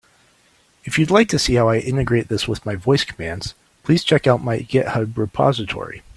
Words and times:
If 0.83 0.97
you'd 0.97 1.11
like 1.11 1.29
to 1.29 1.37
see 1.37 1.53
how 1.53 1.69
I 1.69 1.77
integrate 1.77 2.27
this 2.27 2.47
with 2.47 2.65
my 2.65 2.73
voice 2.73 3.03
commands, 3.03 3.53
please 3.83 4.03
check 4.03 4.25
out 4.25 4.43
my 4.43 4.57
GitHub 4.61 5.15
repository. 5.15 6.01